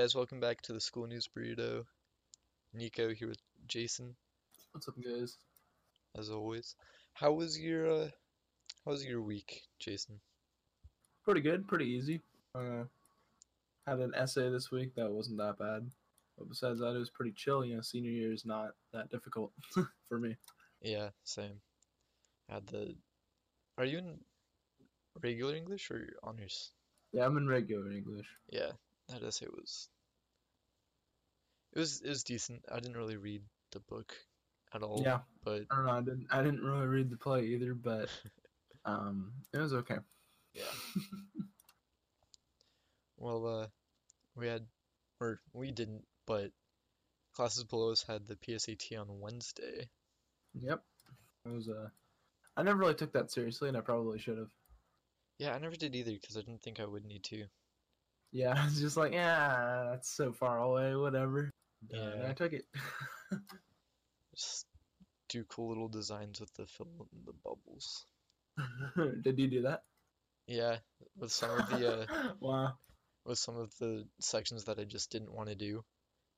[0.00, 1.84] Guys, welcome back to the School News Burrito.
[2.72, 4.16] Nico here with Jason,
[4.72, 5.36] What's up, guys?
[6.16, 6.74] as always.
[7.12, 8.08] How was your uh,
[8.86, 10.18] how was your week, Jason?
[11.22, 12.22] Pretty good, pretty easy.
[12.54, 12.84] Uh,
[13.86, 15.90] had an essay this week that wasn't that bad,
[16.38, 17.62] but besides that, it was pretty chill.
[17.62, 19.52] You know, senior year is not that difficult
[20.08, 20.34] for me.
[20.80, 21.60] Yeah, same.
[22.48, 22.94] Had the.
[23.76, 24.20] Are you in
[25.22, 26.70] regular English or honors?
[27.12, 28.28] Yeah, I'm in regular English.
[28.50, 28.70] Yeah,
[29.10, 29.88] that essay was.
[31.74, 32.64] It was it was decent.
[32.70, 33.42] I didn't really read
[33.72, 34.14] the book
[34.74, 35.92] at all, Yeah, but I don't know.
[35.92, 36.26] I didn't.
[36.30, 38.08] I didn't really read the play either, but
[38.84, 39.98] um, it was okay.
[40.54, 40.62] yeah.
[43.16, 43.66] Well, uh,
[44.34, 44.64] we had,
[45.20, 46.50] or we didn't, but
[47.34, 49.88] classes below us had the PSAT on Wednesday.
[50.54, 50.82] Yep.
[51.44, 51.88] It was uh,
[52.56, 54.50] I never really took that seriously, and I probably should have.
[55.38, 57.44] Yeah, I never did either because I didn't think I would need to.
[58.32, 61.49] Yeah, I was just like, yeah, that's so far away, whatever.
[61.92, 62.66] Uh, and I took it.
[64.34, 64.66] Just
[65.28, 68.04] do cool little designs with the fill and the bubbles.
[69.22, 69.82] Did you do that?
[70.46, 70.78] Yeah,
[71.16, 72.06] with some of the uh,
[72.40, 72.74] wow.
[73.24, 75.84] with some of the sections that I just didn't want to do.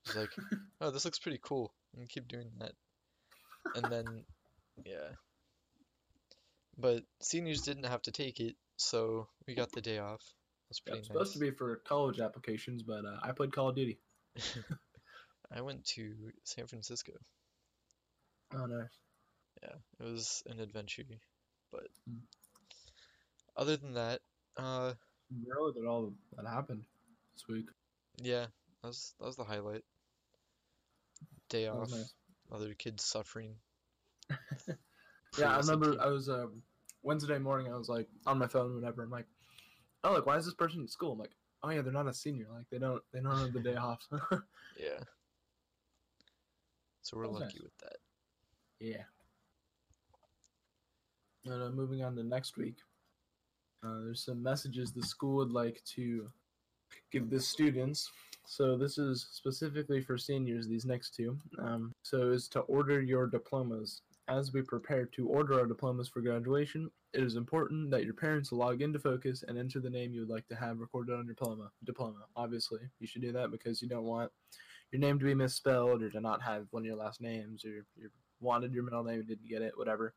[0.04, 0.30] It's like,
[0.80, 2.72] oh, this looks pretty cool, and keep doing that.
[3.74, 4.24] And then,
[4.84, 5.14] yeah.
[6.76, 10.22] But seniors didn't have to take it, so we got the day off.
[10.68, 13.68] That's Yeah, pretty it's supposed to be for college applications, but uh, I played Call
[13.70, 13.98] of Duty.
[15.55, 17.12] I went to San Francisco.
[18.55, 18.98] Oh, nice.
[19.62, 21.05] Yeah, it was an adventure.
[21.70, 22.20] But Mm.
[23.56, 24.20] other than that,
[24.56, 24.94] uh,
[25.47, 26.84] Really, that all that happened
[27.34, 27.67] this week.
[28.19, 28.47] yeah,
[28.83, 29.84] that was that was the highlight.
[31.49, 32.15] Day off, nice.
[32.50, 33.56] other kids suffering.
[35.38, 35.99] Yeah, I remember.
[35.99, 36.62] I was um,
[37.03, 37.72] Wednesday morning.
[37.72, 39.03] I was like on my phone, whatever.
[39.03, 39.25] I'm like,
[40.05, 41.12] oh, like why is this person at school?
[41.12, 42.49] I'm like, oh yeah, they're not a senior.
[42.53, 44.06] Like they don't they don't have the day off.
[44.76, 44.99] Yeah.
[47.02, 47.62] So we're lucky nice.
[47.62, 47.96] with that.
[48.80, 49.02] yeah.
[51.44, 52.76] And uh, moving on to next week,
[53.84, 56.28] uh, there's some messages the school would like to
[57.10, 58.10] give the students.
[58.46, 60.68] So this is specifically for seniors.
[60.68, 61.36] These next two.
[61.58, 64.02] Um, so is to order your diplomas.
[64.28, 68.52] As we prepare to order our diplomas for graduation, it is important that your parents
[68.52, 71.34] log into Focus and enter the name you would like to have recorded on your
[71.34, 71.70] diploma.
[71.84, 74.30] Diploma, obviously, you should do that because you don't want
[74.92, 77.84] your name to be misspelled or to not have one of your last names or
[77.97, 78.10] you
[78.41, 80.14] wanted your middle name and didn't get it, whatever.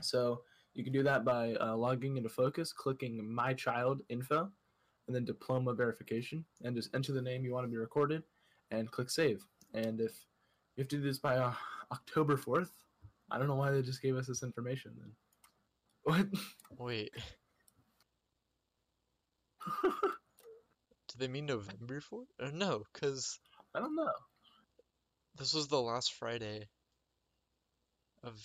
[0.00, 0.40] So
[0.72, 4.50] you can do that by uh, logging into Focus, clicking My Child Info,
[5.06, 8.22] and then Diploma Verification, and just enter the name you want to be recorded,
[8.70, 9.46] and click Save.
[9.74, 10.12] And if
[10.76, 11.52] you have to do this by uh,
[11.92, 12.72] October fourth,
[13.30, 15.12] I don't know why they just gave us this information then.
[16.04, 16.26] What?
[16.78, 17.12] Wait,
[19.82, 22.26] do they mean November 4th?
[22.40, 23.38] Or no, because
[23.74, 24.12] I don't know.
[25.36, 26.68] this was the last Friday
[28.22, 28.40] of.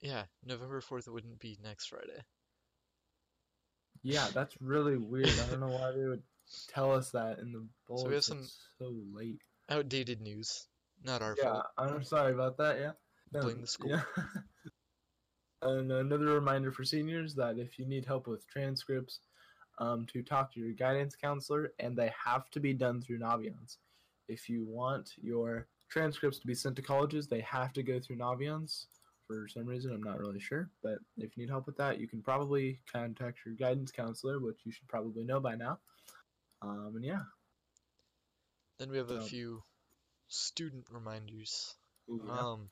[0.00, 2.22] Yeah, November 4th wouldn't be next Friday.
[4.02, 5.28] Yeah, that's really weird.
[5.30, 6.22] I don't know why they would
[6.68, 7.66] tell us that in the
[7.96, 8.48] So we have bulletin some-
[8.78, 9.40] so late.
[9.70, 10.66] Outdated news.
[11.02, 11.66] Not our Yeah, fault.
[11.78, 12.78] I'm sorry about that.
[12.78, 12.92] Yeah.
[13.32, 13.90] Blame Um, the school.
[13.90, 14.02] Yeah.
[15.62, 19.20] and another reminder for seniors that if you need help with transcripts,
[19.78, 23.78] um, to talk to your guidance counselor, and they have to be done through Naviance.
[24.28, 28.16] If you want your transcripts to be sent to colleges, they have to go through
[28.16, 28.86] Naviance
[29.26, 29.92] for some reason.
[29.92, 33.40] I'm not really sure, but if you need help with that, you can probably contact
[33.44, 35.78] your guidance counselor, which you should probably know by now.
[36.62, 37.22] Um, and yeah.
[38.78, 39.62] Then we have a Um, few
[40.28, 41.74] student reminders.
[42.10, 42.38] Ooh, yeah.
[42.38, 42.70] Um,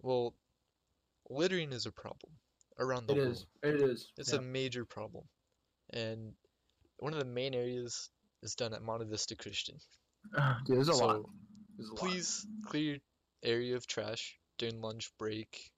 [0.00, 0.34] well,
[1.28, 2.32] littering is a problem
[2.78, 3.32] around the it world.
[3.32, 3.46] is.
[3.62, 4.12] It is.
[4.16, 4.38] It's yeah.
[4.38, 5.24] a major problem.
[5.90, 6.34] And
[6.98, 8.10] one of the main areas
[8.46, 9.76] is done at Monte Vista Christian.
[10.64, 11.22] Dude, there's a so lot.
[11.76, 11.98] There's a lot.
[12.00, 12.98] please clear your
[13.42, 15.70] area of trash during lunch break,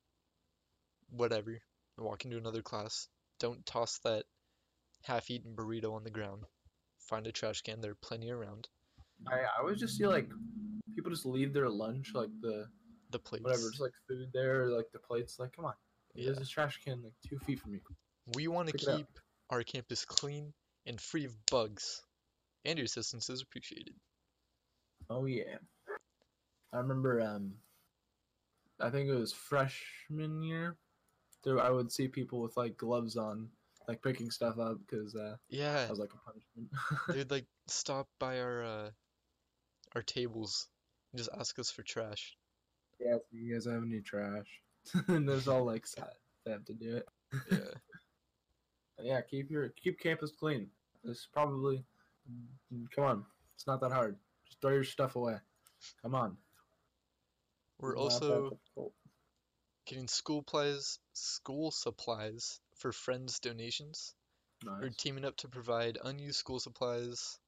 [1.11, 1.51] whatever,
[1.97, 3.09] and walk into another class.
[3.41, 4.25] Don't toss that
[5.03, 6.45] half-eaten burrito on the ground.
[7.01, 7.81] Find a trash can.
[7.81, 8.69] There are plenty around.
[9.27, 10.29] I, I always just see like
[10.95, 12.67] people just leave their lunch, like the
[13.11, 13.45] The plates.
[13.45, 15.39] whatever, just like food there, or, like the plates.
[15.39, 15.75] Like, come on,
[16.15, 16.27] Yeah.
[16.27, 17.81] there's a trash can like two feet from you.
[18.35, 18.97] We want to Pick it up.
[18.99, 19.07] keep
[19.51, 20.53] our campus clean
[20.87, 22.03] and free of bugs,
[22.65, 23.95] and your assistance is appreciated.
[25.11, 25.57] Oh yeah,
[26.73, 27.21] I remember.
[27.21, 27.55] Um,
[28.81, 30.77] I think it was freshman year.
[31.45, 33.49] There, I would see people with like gloves on,
[33.89, 36.71] like picking stuff up because uh, Yeah, that was like a punishment.
[37.09, 38.91] they'd like stop by our uh
[39.95, 40.69] our tables
[41.13, 42.37] and just ask us for trash.
[43.01, 44.47] yeah, so you guys have any trash?
[45.09, 46.13] and there's all like sad.
[46.45, 47.09] They have to do it.
[47.51, 47.59] Yeah.
[49.03, 50.69] yeah, keep your keep campus clean.
[51.05, 51.85] It's probably
[52.95, 54.17] Come on, it's not that hard.
[54.47, 55.37] Just throw your stuff away.
[56.03, 56.37] Come on.
[57.79, 58.59] We're not also
[59.87, 64.15] getting school supplies, school supplies for friends donations.
[64.65, 67.39] We're teaming up to provide unused school supplies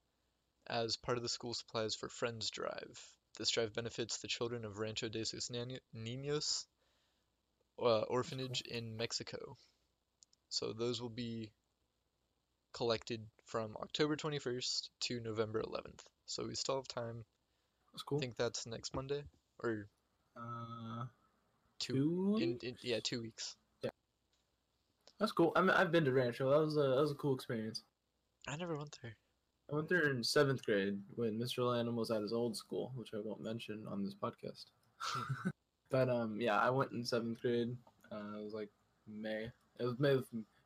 [0.68, 3.00] as part of the school supplies for friends drive.
[3.36, 6.64] This drive benefits the children of Rancho de sus Niños
[7.80, 9.56] uh, orphanage in Mexico.
[10.48, 11.50] So those will be
[12.72, 16.00] collected from October 21st to November 11th.
[16.26, 17.24] So we still have time.
[17.92, 18.18] That's I cool.
[18.20, 19.22] think that's next Monday
[19.62, 19.88] or
[20.36, 21.04] Uh,
[21.78, 21.94] two.
[21.94, 22.38] two.
[22.40, 22.64] In, weeks?
[22.64, 23.56] in yeah, two weeks.
[25.18, 25.52] That's cool.
[25.54, 26.48] I mean, I've been to Rancho.
[26.48, 27.82] That was a that was a cool experience.
[28.48, 29.14] I never went there.
[29.70, 31.58] I went there in seventh grade when Mr.
[31.58, 34.64] Lanham was at his old school, which I won't mention on this podcast.
[35.90, 37.76] but um, yeah, I went in seventh grade.
[38.10, 38.70] Uh, it was like
[39.06, 39.50] May.
[39.78, 40.16] It was May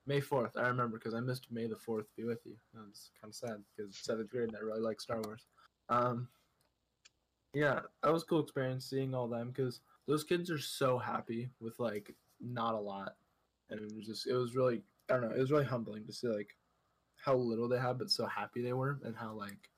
[0.06, 0.56] May fourth.
[0.56, 2.06] I remember because I missed May the fourth.
[2.16, 2.56] Be with you.
[2.74, 5.46] That was kind of sad because seventh grade and I really like Star Wars.
[5.88, 6.28] Um,
[7.54, 11.48] yeah, that was a cool experience seeing all them because those kids are so happy
[11.60, 13.16] with like not a lot,
[13.70, 16.12] and it was just it was really I don't know it was really humbling to
[16.12, 16.56] see like
[17.16, 19.70] how little they had but so happy they were and how like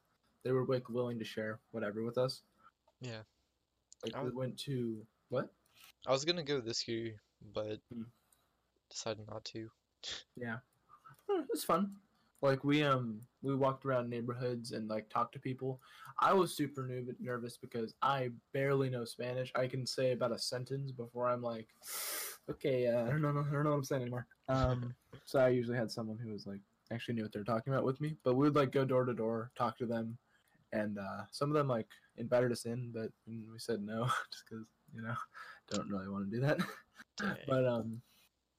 [0.42, 2.42] they were like willing to share whatever with us.
[3.00, 3.22] Yeah.
[4.04, 5.50] Like I we went to what?
[6.06, 7.14] I was gonna go this year,
[7.54, 8.02] but Hmm.
[8.90, 9.68] decided not to.
[10.36, 10.56] Yeah,
[11.28, 11.92] it was fun.
[12.42, 15.80] Like we um we walked around neighborhoods and like talked to people.
[16.20, 19.52] I was super new- nervous because I barely know Spanish.
[19.54, 21.68] I can say about a sentence before I'm like,
[22.50, 24.26] okay, uh, I don't know, I don't know what I'm saying anymore.
[24.48, 24.94] Um,
[25.24, 26.60] so I usually had someone who was like
[26.92, 28.16] actually knew what they're talking about with me.
[28.22, 30.16] But we would like go door to door, talk to them,
[30.72, 31.88] and uh, some of them like
[32.18, 35.14] invited us in, but we said no just because you know
[35.70, 36.58] don't really want to do that.
[37.48, 38.02] But um,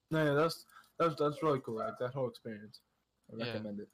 [0.10, 0.66] no, yeah, that's
[1.00, 1.76] that's that's really cool.
[1.78, 2.80] Like that whole experience,
[3.32, 3.46] I Yeah.
[3.46, 3.88] recommend it.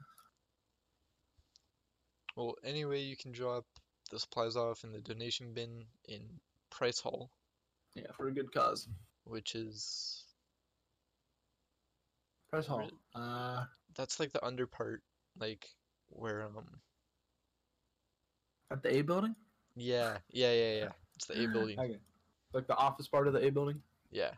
[2.35, 3.65] Well, anyway, you can drop
[4.09, 6.21] the supplies off in the donation bin in
[6.69, 7.29] Price Hall,
[7.95, 8.87] Yeah, for a good cause.
[9.25, 10.23] which is
[12.49, 12.89] Press Hall.
[13.15, 13.65] Uh,
[13.95, 15.01] that's like the under part,
[15.39, 15.67] like
[16.09, 16.81] where um
[18.71, 19.35] at the A building.
[19.75, 21.99] yeah yeah yeah yeah it's the A building Okay.
[22.53, 23.81] Like the office part of the A building.
[24.11, 24.31] yeah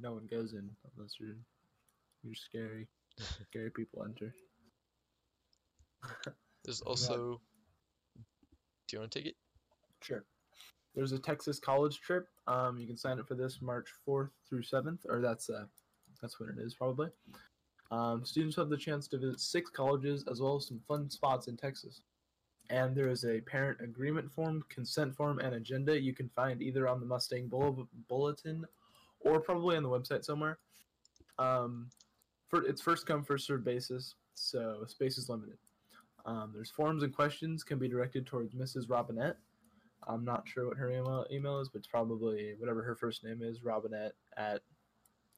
[0.00, 1.36] No one goes in unless you're
[2.22, 2.86] you're scary.
[3.50, 4.32] scary people enter.
[6.64, 6.88] there's Yeah.
[6.88, 7.40] also
[8.86, 9.36] do you want to take it
[10.00, 10.24] Sure.
[10.94, 12.28] There's a Texas college trip.
[12.46, 15.64] Um, you can sign up for this March 4th through 7th, or that's uh,
[16.22, 17.08] that's when it is probably.
[17.90, 21.48] Um, students have the chance to visit six colleges as well as some fun spots
[21.48, 22.02] in Texas.
[22.70, 26.86] And there is a parent agreement form, consent form, and agenda you can find either
[26.86, 28.64] on the Mustang Bull- Bulletin
[29.20, 30.58] or probably on the website somewhere.
[31.38, 31.88] Um,
[32.48, 35.58] for it's first come first served basis, so space is limited.
[36.24, 38.88] Um, there's forms and questions can be directed towards Mrs.
[38.88, 39.36] Robinette.
[40.06, 43.42] I'm not sure what her email, email is, but it's probably whatever her first name
[43.42, 44.62] is, Robinette at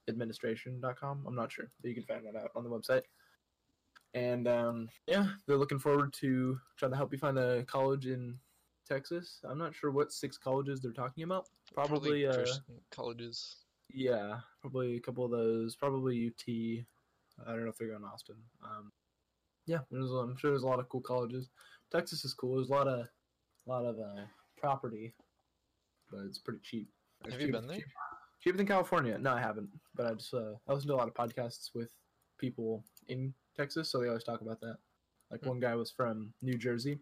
[0.09, 1.25] administration.com.
[1.27, 3.03] I'm not sure, but you can find that out on the website.
[4.15, 8.37] And um, yeah, they're looking forward to trying to help you find a college in
[8.89, 9.41] Texas.
[9.45, 11.47] I'm not sure what six colleges they're talking about.
[11.73, 12.45] Probably, uh,
[12.91, 13.57] colleges
[13.95, 15.77] yeah, probably a couple of those.
[15.77, 17.45] Probably UT.
[17.47, 18.37] I don't know if they're going to Austin.
[18.65, 18.93] Um,
[19.67, 21.49] yeah, there's, I'm sure there's a lot of cool colleges.
[21.93, 22.57] Texas is cool.
[22.57, 24.23] There's a lot of, a lot of uh,
[24.59, 25.15] property,
[26.11, 26.89] but it's pretty cheap.
[27.25, 27.77] It's Have you been there?
[27.77, 27.87] cheap-
[28.43, 29.19] Cheaper than California?
[29.19, 29.69] No, I haven't.
[29.95, 31.91] But I just uh, I listen to a lot of podcasts with
[32.39, 34.77] people in Texas, so they always talk about that.
[35.31, 35.49] Like Hmm.
[35.51, 36.99] one guy was from New Jersey,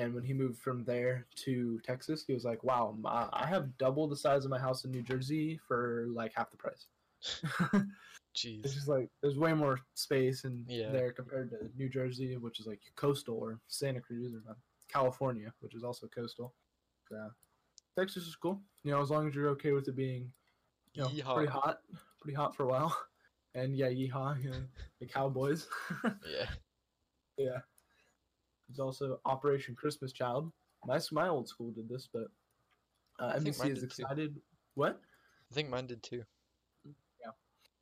[0.00, 3.76] and when he moved from there to Texas, he was like, "Wow, my, I have
[3.76, 6.86] double the size of my house in New Jersey for like half the price."
[8.34, 10.92] Jeez, it's just like there's way more space in Yeah.
[10.92, 14.54] there compared to New Jersey, which is like coastal, or Santa Cruz, or uh,
[14.88, 16.54] California, which is also coastal.
[17.08, 17.30] So
[17.98, 20.32] Texas is cool, you know, as long as you're okay with it being,
[20.94, 21.34] you know, Yeehaw.
[21.34, 21.80] pretty hot,
[22.20, 22.96] pretty hot for a while,
[23.54, 24.62] and yeah, yeehaw, you know,
[25.00, 25.66] the Cowboys.
[26.26, 26.46] yeah
[27.36, 27.60] Yeah.
[28.70, 30.52] There's also Operation Christmas Child.
[30.86, 32.28] My my old school did this, but
[33.18, 34.02] uh, MVC is did too.
[34.02, 34.36] excited.
[34.74, 35.00] What?
[35.50, 36.24] I think mine did too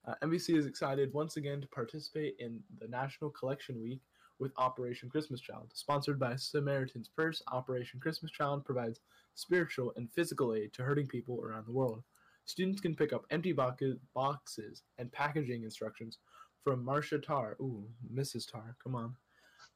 [0.06, 4.00] Uh, MVC is excited once again to participate in the National Collection Week
[4.38, 5.70] with Operation Christmas Child.
[5.74, 9.00] Sponsored by Samaritan's Purse, Operation Christmas Child provides
[9.34, 12.02] spiritual and physical aid to hurting people around the world.
[12.46, 16.16] Students can pick up empty boxes, boxes and packaging instructions
[16.64, 17.56] from Marcia Tar.
[17.60, 18.50] Ooh, Mrs.
[18.50, 19.14] Tar, come on.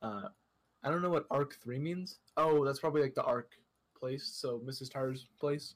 [0.00, 0.28] Uh,
[0.84, 2.18] I don't know what ARC 3 means.
[2.36, 3.52] Oh, that's probably like the ARC
[3.98, 4.30] place.
[4.34, 4.90] So Mrs.
[4.90, 5.74] Tar's place,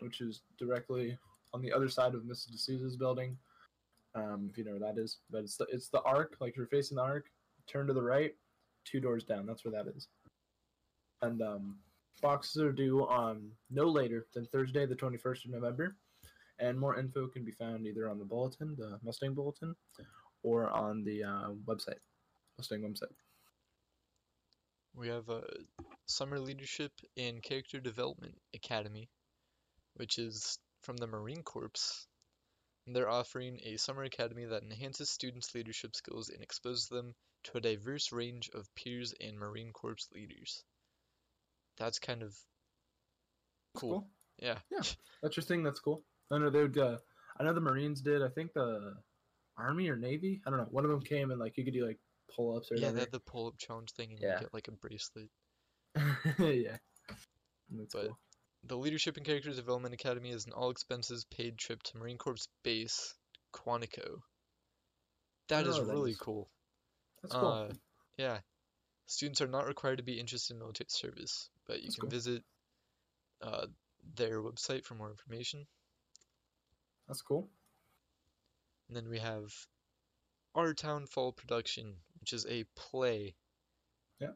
[0.00, 1.16] which is directly
[1.54, 2.52] on the other side of Mrs.
[2.52, 3.36] D'Souza's building.
[4.14, 6.36] Um, if you know where that is, but it's the it's the arc.
[6.40, 7.26] Like you're facing the arc,
[7.66, 8.34] turn to the right,
[8.84, 9.44] two doors down.
[9.46, 10.08] That's where that is.
[11.20, 11.76] And um,
[12.22, 15.96] boxes are due on no later than Thursday, the 21st of November.
[16.58, 19.76] And more info can be found either on the bulletin, the Mustang bulletin,
[20.42, 22.00] or on the uh, website,
[22.56, 23.12] Mustang website.
[24.96, 25.42] We have a
[26.06, 29.10] Summer Leadership and Character Development Academy,
[29.94, 32.06] which is from the Marine Corps.
[32.86, 37.58] And they're offering a summer academy that enhances students' leadership skills and exposes them to
[37.58, 40.64] a diverse range of peers and Marine Corps leaders.
[41.78, 42.28] That's kind of
[43.74, 44.08] That's cool.
[44.38, 44.58] Yeah.
[44.70, 44.82] Yeah.
[45.22, 45.62] That's your thing.
[45.62, 46.04] That's cool.
[46.30, 46.78] I know they would.
[46.78, 46.96] Uh,
[47.38, 48.22] I know the Marines did.
[48.22, 48.94] I think the
[49.58, 50.40] Army or Navy.
[50.46, 50.68] I don't know.
[50.70, 51.98] One of them came and like you could do like
[52.34, 54.72] pull ups or Yeah, they had the pull-up challenge thing, and you get like a
[54.72, 55.28] bracelet.
[56.38, 56.76] yeah.
[57.70, 58.18] That's But- cool.
[58.64, 63.14] The Leadership and Character Development Academy is an all-expenses-paid trip to Marine Corps Base,
[63.52, 64.22] Quantico.
[65.48, 66.18] That know is that really is.
[66.18, 66.48] cool.
[67.22, 67.48] That's cool.
[67.48, 67.68] Uh,
[68.16, 68.38] yeah.
[69.06, 72.10] Students are not required to be interested in military service, but you That's can cool.
[72.10, 72.42] visit
[73.40, 73.66] uh,
[74.16, 75.64] their website for more information.
[77.06, 77.48] That's cool.
[78.88, 79.52] And then we have
[80.56, 81.94] Our Town Fall Production,
[82.26, 83.36] which is a play.
[84.20, 84.32] Yeah.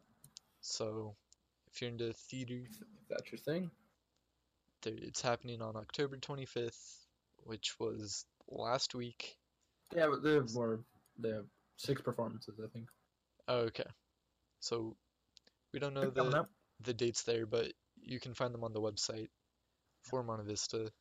[0.62, 1.16] So,
[1.72, 3.70] if you're into theater, If that's your thing.
[4.82, 7.06] there, it's happening on October 25th,
[7.44, 9.38] which was last week.
[9.94, 10.80] Yeah, but they have more.
[11.18, 12.88] They have six performances, I think.
[13.48, 13.86] Oh, okay.
[14.60, 14.96] So,
[15.72, 16.36] we don't know the,
[16.80, 19.28] the dates there, but you can find them on the website
[20.02, 20.92] for Monte Vista.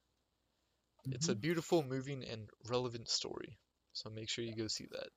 [1.11, 1.33] It's Mm-hmm.
[1.33, 3.59] a beautiful, moving, and relevant story.
[3.93, 5.09] So make sure you go see that.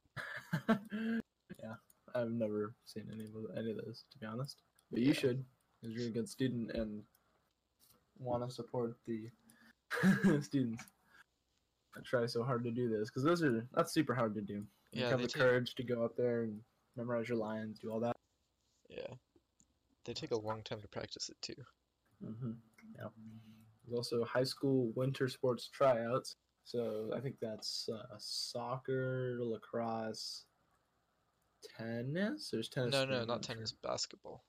[1.62, 1.74] yeah,
[2.14, 4.62] I've never seen any of any of those to be honest.
[4.90, 5.12] But you Yeah.
[5.14, 5.44] should,
[5.80, 7.02] because you're a good student and
[8.18, 9.30] want to support the
[10.42, 10.84] students.
[11.96, 14.66] I try so hard to do this because those are that's super hard to do.
[14.92, 16.60] You Yeah, have the take- courage to go up there and
[16.96, 18.16] memorize your lines, do all that.
[18.88, 19.14] Yeah.
[20.04, 21.62] They take a long time to practice it too.
[22.22, 22.52] hmm
[22.96, 23.08] Yeah.
[23.84, 26.36] There's also high school winter sports tryouts.
[26.64, 30.44] So I think that's uh, soccer, lacrosse,
[31.82, 32.50] tennis.
[32.50, 32.92] There's tennis.
[32.92, 34.44] No, no, not tennis, basketball.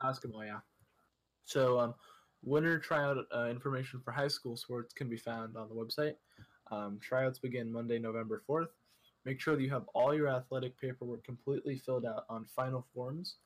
[0.00, 0.60] Basketball, yeah.
[1.44, 1.94] So, um,
[2.42, 6.14] winter tryout uh, information for high school sports can be found on the website.
[6.70, 8.68] Um, tryouts begin Monday, November 4th.
[9.24, 13.36] Make sure that you have all your athletic paperwork completely filled out on final forms.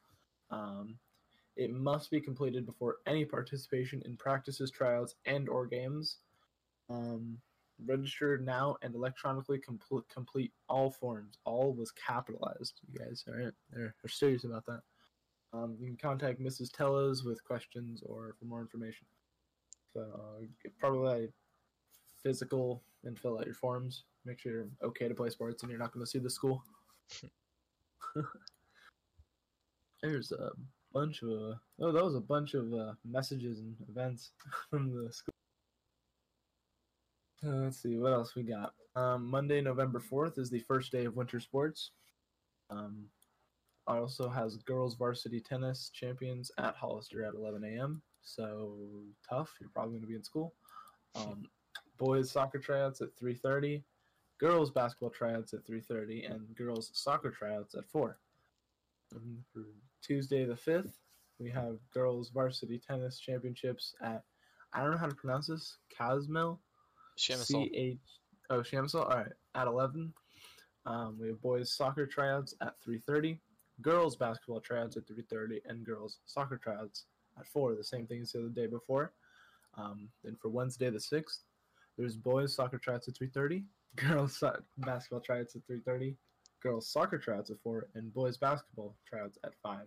[0.50, 0.97] Um,
[1.56, 6.18] it must be completed before any participation in practices, tryouts, and or games.
[6.88, 7.38] Um,
[7.87, 11.38] register now and electronically complete complete all forms.
[11.44, 12.80] All was capitalized.
[12.90, 14.80] You guys are they're, they're serious about that.
[15.52, 16.70] Um, you can contact Mrs.
[16.70, 19.06] Tellas with questions or for more information.
[19.92, 20.44] So uh,
[20.78, 21.28] probably
[22.22, 24.04] physical and fill out your forms.
[24.25, 26.62] Make sure you're okay to play sports and you're not going to see the school.
[30.02, 30.50] There's a
[30.92, 34.32] bunch of uh, oh, that was a bunch of uh, messages and events
[34.70, 35.34] from the school.
[37.44, 38.75] Uh, let's see what else we got.
[38.97, 41.92] Um, Monday, November fourth is the first day of winter sports.
[42.68, 43.06] Um,
[43.87, 48.02] also has girls varsity tennis champions at Hollister at 11 a.m.
[48.23, 48.76] So
[49.28, 49.50] tough.
[49.61, 50.54] You're probably going to be in school.
[51.16, 51.44] Um,
[51.99, 53.82] boys soccer tryouts at 3:30,
[54.38, 58.18] girls basketball tryouts at 3:30, and girls soccer tryouts at 4.
[59.12, 59.64] And for
[60.02, 60.92] Tuesday the 5th,
[61.38, 64.23] we have girls varsity tennis championships at
[64.73, 65.78] I don't know how to pronounce this.
[65.97, 66.61] Casmel.
[67.21, 67.47] Chamisol.
[67.47, 67.99] C H
[68.50, 69.05] oh Shamsol.
[69.11, 70.12] All right, at eleven.
[70.87, 73.41] Um, we have boys soccer tryouts at three thirty,
[73.83, 77.05] girls basketball tryouts at three thirty, and girls soccer tryouts
[77.39, 77.75] at four.
[77.75, 79.12] The same thing as the other day before.
[79.77, 81.45] Um, then for Wednesday the sixth,
[81.97, 83.65] there's boys soccer tryouts at three thirty,
[83.97, 86.17] girls so- basketball tryouts at three thirty,
[86.62, 89.87] girls soccer tryouts at four, and boys basketball tryouts at five.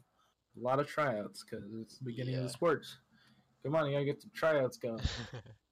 [0.56, 2.98] A lot of tryouts because it's the beginning of the sports.
[3.64, 5.02] Come on, you gotta get the tryouts going.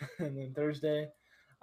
[0.18, 1.08] and then Thursday,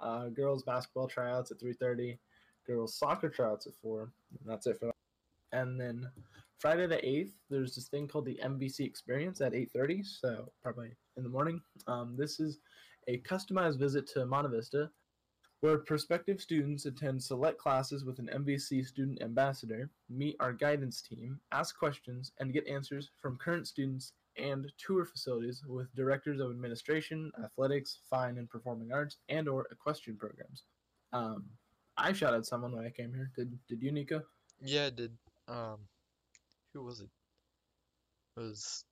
[0.00, 2.18] uh, girls basketball tryouts at 3:30,
[2.66, 4.02] girls soccer tryouts at 4.
[4.02, 4.94] And that's it for that.
[5.52, 6.08] And then
[6.58, 11.22] Friday the 8th, there's this thing called the MVC Experience at 8:30, so probably in
[11.22, 11.60] the morning.
[11.86, 12.58] Um, this is
[13.06, 14.90] a customized visit to Monte Vista,
[15.60, 21.40] where prospective students attend select classes with an MVC student ambassador, meet our guidance team,
[21.52, 27.30] ask questions, and get answers from current students and tour facilities with directors of administration,
[27.42, 30.64] athletics, fine and performing arts, and or equestrian programs.
[31.12, 31.44] Um,
[31.96, 33.30] I shot at someone when I came here.
[33.36, 34.22] Did did you, Nico?
[34.60, 35.16] Yeah, I did.
[35.48, 35.78] Um,
[36.72, 37.08] who was it?
[38.36, 38.84] It was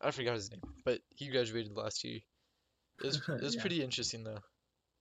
[0.00, 2.20] I forgot his name, but he graduated last year.
[3.02, 3.60] It was it was Yeah.
[3.60, 4.38] pretty interesting though.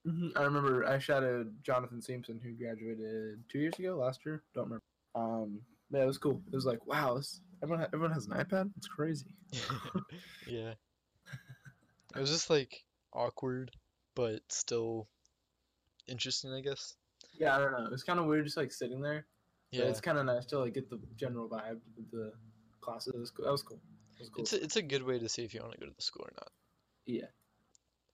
[0.05, 4.43] hmm I remember I shot at Jonathan Simpson, who graduated two years ago, last year.
[4.53, 4.83] Don't remember.
[5.15, 6.41] Um, yeah, it was cool.
[6.51, 8.71] It was like, wow, this, everyone everyone has an iPad.
[8.77, 9.35] It's crazy.
[10.47, 10.73] Yeah.
[12.15, 13.69] It was just like awkward,
[14.15, 15.07] but still
[16.07, 16.95] interesting, I guess.
[17.33, 17.85] Yeah, I don't know.
[17.85, 19.27] It was kind of weird, just like sitting there.
[19.71, 19.89] Yeah, Yeah.
[19.89, 22.33] it's kind of nice to like get the general vibe of the
[22.81, 23.13] classes.
[23.13, 23.45] It was cool.
[23.45, 23.79] That was cool.
[24.17, 24.41] It was cool.
[24.41, 26.01] It's a, it's a good way to see if you want to go to the
[26.01, 26.49] school or not.
[27.05, 27.27] Yeah.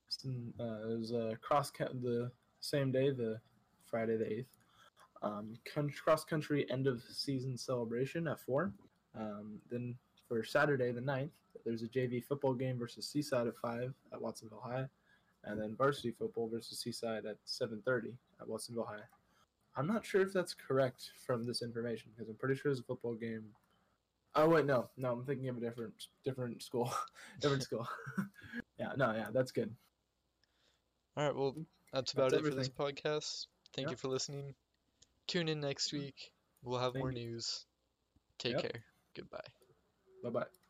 [0.10, 3.40] Some, uh, it was uh, cross count the same day, the
[3.90, 4.52] Friday the eighth.
[5.24, 8.74] Um, con- cross country end of season celebration at four.
[9.18, 9.96] Um, then
[10.28, 11.30] for Saturday the 9th,
[11.64, 14.86] there's a JV football game versus Seaside at five at Watsonville High,
[15.46, 19.04] and then varsity football versus Seaside at seven thirty at Watsonville High.
[19.78, 22.84] I'm not sure if that's correct from this information because I'm pretty sure it's a
[22.84, 23.44] football game.
[24.36, 25.94] Oh wait, no, no, I'm thinking of a different
[26.24, 26.94] different school,
[27.40, 27.88] different school.
[28.80, 29.74] yeah, no, yeah, that's good.
[31.18, 31.56] All right, well,
[31.94, 33.48] that's about That's it for this podcast.
[33.74, 33.92] Thank Yeah.
[33.92, 34.54] you for listening.
[35.28, 36.32] Tune in next week.
[36.64, 37.32] We'll have Thank more you.
[37.32, 37.66] news.
[38.38, 38.62] Take Yep.
[38.62, 38.84] care.
[39.16, 39.40] Goodbye.
[40.24, 40.65] Bye bye.